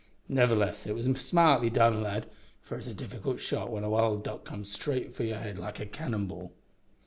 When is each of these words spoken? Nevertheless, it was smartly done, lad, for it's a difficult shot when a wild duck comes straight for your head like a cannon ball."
Nevertheless, 0.27 0.87
it 0.87 0.95
was 0.95 1.05
smartly 1.23 1.69
done, 1.69 2.01
lad, 2.01 2.25
for 2.59 2.75
it's 2.75 2.87
a 2.87 2.93
difficult 2.95 3.39
shot 3.39 3.69
when 3.69 3.83
a 3.83 3.89
wild 3.91 4.23
duck 4.23 4.45
comes 4.45 4.71
straight 4.71 5.13
for 5.13 5.23
your 5.23 5.37
head 5.37 5.59
like 5.59 5.79
a 5.79 5.85
cannon 5.85 6.25
ball." 6.25 6.51